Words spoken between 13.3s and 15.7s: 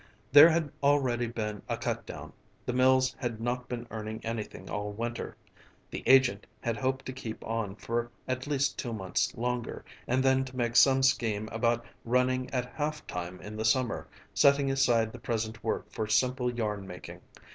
in the summer, setting aside the present